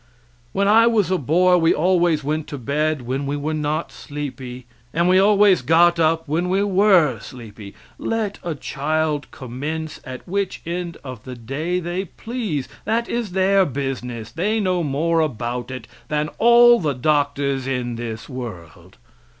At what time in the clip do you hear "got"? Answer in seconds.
5.61-5.99